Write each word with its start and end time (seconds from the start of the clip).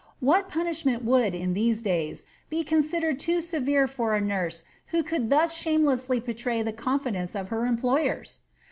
What 0.19 0.49
punishment 0.49 1.03
would, 1.05 1.35
in 1.35 1.53
these 1.53 1.83
days, 1.83 2.25
be 2.49 2.63
considered 2.63 3.19
too 3.19 3.39
severe 3.39 3.87
for 3.87 4.15
a 4.15 4.19
nurse 4.19 4.63
who 4.87 5.03
could 5.03 5.29
thus 5.29 5.55
shamelessly 5.55 6.19
betray 6.19 6.63
the 6.63 6.73
confidence 6.73 7.35
of 7.35 7.49
her 7.49 7.67
employers 7.67 8.39